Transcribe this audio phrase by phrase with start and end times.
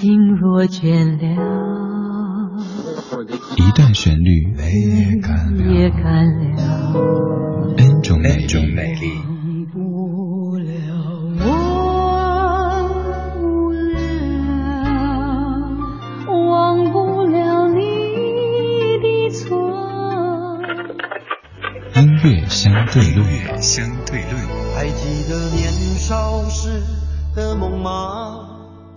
[0.00, 1.26] 心若倦了，
[3.56, 6.94] 一段旋律也干了
[7.76, 8.36] ，N 种美
[8.94, 9.10] 丽。
[21.96, 23.26] 音乐相对论，
[23.60, 24.32] 相对论。
[24.76, 26.80] 还记得年少时
[27.34, 28.47] 的梦吗？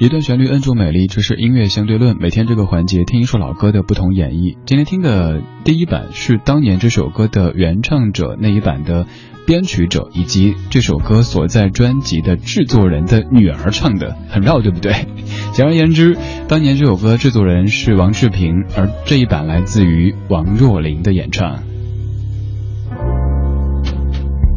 [0.00, 2.16] 一段旋律摁住美丽，这是音乐相对论。
[2.20, 4.56] 每天这个环节听一首老歌的不同演绎。
[4.64, 9.06] 今天听的第一版是当年这首歌的原唱者那一版的
[9.44, 14.92] 编曲者，以及这首歌所在专辑的制作人的女儿唱的，很绕，对不对？
[15.52, 21.58] 简而言之，当年这首歌的制作人是王志平，而这一版来自于王若琳的演唱。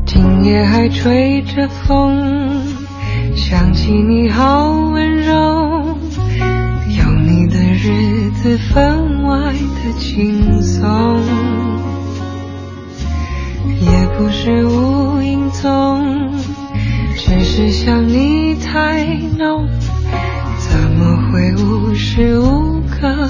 [0.05, 2.61] 今夜还吹着风。
[3.33, 5.10] 想起你好温
[8.43, 11.21] 日子分外的轻松，
[13.79, 16.33] 也不是无影踪，
[17.15, 19.05] 只是想你太
[19.37, 19.69] 浓，
[20.57, 23.29] 怎么会无时无刻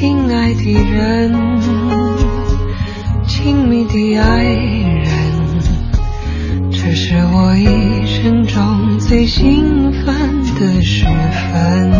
[0.00, 1.34] 亲爱的人，
[3.26, 5.04] 亲密的爱人，
[6.70, 10.14] 这是我一生中最兴奋
[10.54, 11.90] 的时分。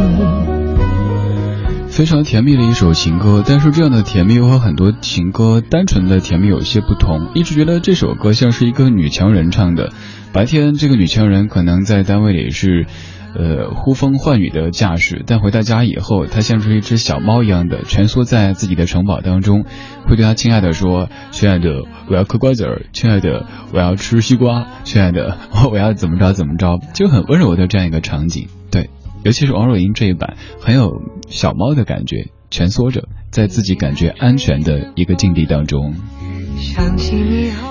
[1.89, 7.31] 非常甜蜜的一首情歌，但是这样的甜蜜又和很多情歌单纯的甜蜜有些不同。
[7.35, 9.91] 一直觉得这首歌像是一个女强人唱的，
[10.33, 12.87] 白天这个女强人可能在单位里是。
[13.35, 19.65] 呃，呼风唤雨的架势，但回到家以后，他像是一只小猫一样的蜷缩在自己的城堡当中，
[20.07, 25.37] 会对他亲爱的说：“亲爱的，我要嗑瓜子儿，亲爱的，我要吃西瓜，亲爱的，
[25.71, 28.49] 我要怎么着怎么着，就很温柔的这样一个场景。
[28.71, 28.91] 对，
[29.25, 35.95] 尤其是王若琳这一版，很有小猫的感觉，蜷缩着在自己感觉安全的一个境地当中。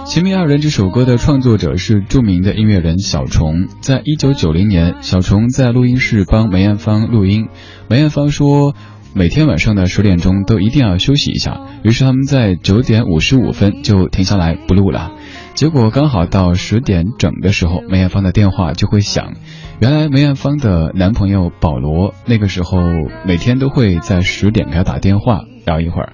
[0.05, 3.67] 亲密二人这首歌的创作者是著名的音乐人小虫。
[3.81, 7.47] 在一九九零年，小虫在录音室帮梅艳芳录音。
[7.89, 8.75] 梅艳芳说，
[9.13, 11.59] 每天晚上的十点钟都一定要休息一下。
[11.83, 15.11] 于是他们在九点五十五分就停下来不录了。
[15.57, 19.33] 结果刚好到十点整的时候，梅艳芳的电话就会响。
[19.79, 22.77] 原来梅艳芳的男朋友保罗那个时候
[23.25, 26.13] 每天都会在十点给她打电话聊一会儿。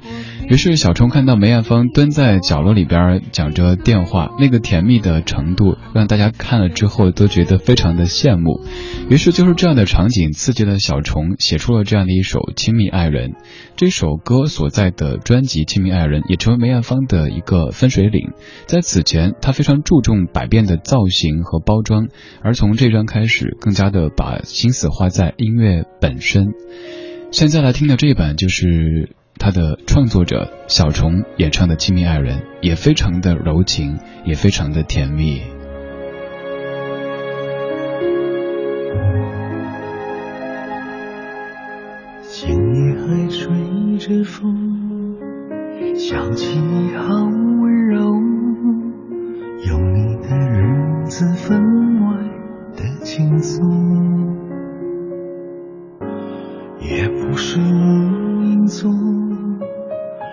[0.54, 8.64] 于是小虫看到梅艳芳蹲在角落里边讲着电话，那个甜蜜的程度让大家看了之后都觉得非常的羡慕。
[9.10, 13.32] 于是就是这样的场景刺激了小虫，写出了这样的一首《亲密爱人》。
[13.76, 18.34] 这首歌所在的专辑《亲密爱人》也成为梅艳芳的一个分水岭。
[18.68, 22.10] 在此前，她非常注重百变的造型和包装，
[22.44, 26.50] 而从这张开始，更加的把心思花在音乐本身。
[27.32, 29.16] 现在来听的这一版就是。
[29.38, 35.42] 他的创作者小虫演唱的《亲密爱人》也非常的柔情，也非常的甜蜜。
[42.22, 45.18] 今夜还吹着风，
[45.96, 47.33] 想起你好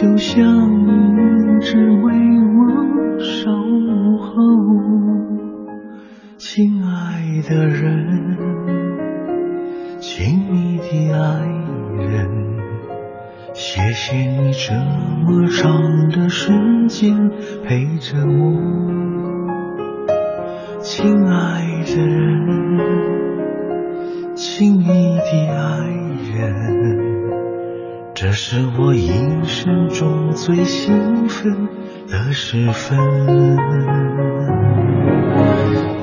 [0.00, 0.42] 就像
[0.86, 2.14] 你一直为
[2.56, 3.50] 我守
[4.16, 4.32] 候，
[6.38, 8.38] 亲爱的人，
[10.00, 11.44] 亲密的爱
[11.98, 12.30] 人，
[13.52, 16.50] 谢谢你这么长的时
[16.88, 17.14] 间
[17.62, 18.58] 陪着我，
[20.80, 22.48] 亲爱的人。
[24.34, 25.86] 亲密的爱
[26.38, 27.09] 人，
[28.22, 29.08] 这是我一
[29.44, 31.68] 生中最兴奋
[32.06, 32.98] 的时分。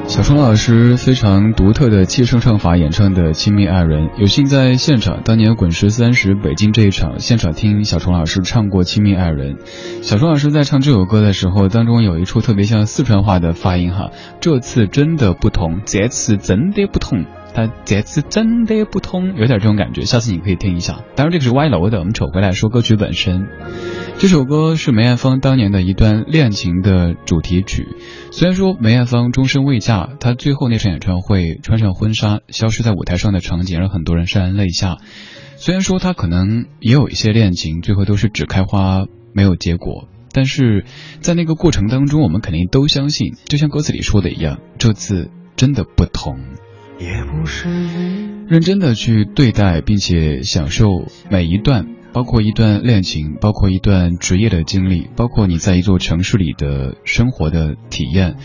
[0.07, 9.57] 小虫老师非常独特的气声唱法演唱的《亲密爱人》，有幸在现场，当年滚石三十北京这一场现场听小虫老师唱过《亲密爱人》。
[10.01, 14.09] 小虫老师在唱这首歌的时候，当中有一处特别像四川话的发音哈，
[14.39, 17.25] 这次真的不同，这次真的不同。
[17.57, 20.03] 他这次真的不通，有点这种感觉。
[20.03, 21.01] 下次你可以听一下。
[21.15, 23.47] 当然这个是歪楼的，我们扯回来说歌曲本身。
[24.19, 27.87] 这首歌是梅艳芳当年的一段恋情的主题曲。
[28.29, 34.97] 虽然说梅艳芳终身未嫁，她最后那场演唱会穿上婚纱消失在舞台上的场景让很多人潸然泪下。
[35.55, 40.85] 虽然说她可能也有一些恋情，最后都是只开花没有结果，但是
[41.21, 46.37] 在那个过程当中，我们肯定都相信，就像歌词里说的一样，这次真的不同。
[46.99, 47.69] 也不是
[48.47, 50.87] 认真的去对待，并且享受
[51.29, 58.35] 每一段，包括一段恋情，包括一段职业的经历，包括你在一座城市里的生活的体验。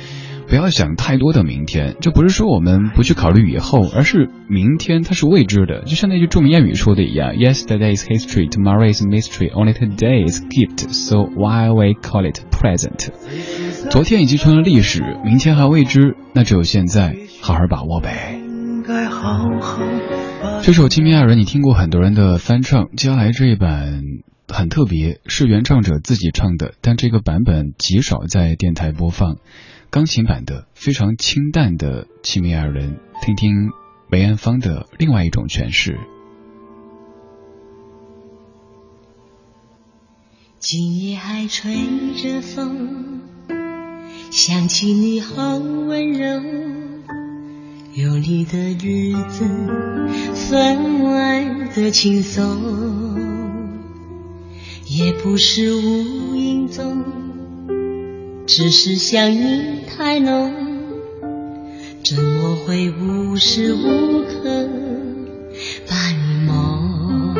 [0.48, 5.84] 不要想太多的明天，这不是说我们不去考虑以后，而是明天它是未知的。
[5.84, 10.92] 就像那句著名谚语说的一样：“Yesterday is history, tomorrow is mystery, only today is gift.
[10.92, 13.08] So why we call it present？”
[13.88, 18.41] 昨天已经成了历史，明天还未知，那只有现在，好好把握呗。
[20.62, 24.02] 这首《亲密爱人》，你听过很多人的翻唱，接下来这一版
[24.48, 29.36] 很特别，是原唱者自己唱的，但这个版本极少在电台播放，
[29.90, 33.70] 钢琴版的非常清淡的《亲密爱人》，听听
[34.10, 35.96] 梅艳芳的另外一种诠释。
[40.58, 41.76] 今夜还吹
[42.16, 43.20] 着风，
[44.32, 46.81] 想起你好温柔。
[47.94, 49.44] 有你的日子，
[50.34, 51.44] 分外
[51.76, 52.58] 的轻松，
[54.86, 57.04] 也不是无影踪，
[58.46, 60.54] 只是想你太浓，
[62.02, 64.70] 怎么会无时无刻
[65.86, 67.34] 把你梦？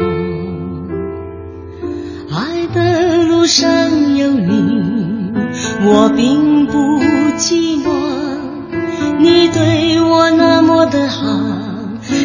[2.31, 5.33] 爱的路上有你，
[5.87, 6.73] 我并不
[7.39, 7.92] 寂寞。
[9.53, 11.39] 你对我那么的好，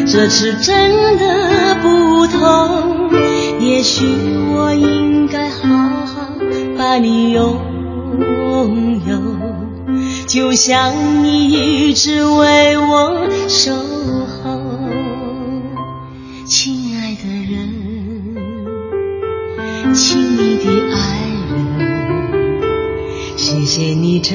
[0.06, 3.10] 这次真的不同。
[3.60, 4.06] 也许
[4.54, 5.68] 我应该好
[6.06, 6.32] 好
[6.78, 7.60] 把你拥
[9.06, 9.20] 有，
[10.26, 14.62] 就像你一直为我守候，
[16.46, 17.68] 亲爱的人，
[19.94, 20.96] 亲密的爱
[21.50, 22.56] 人，
[23.36, 24.34] 谢谢你这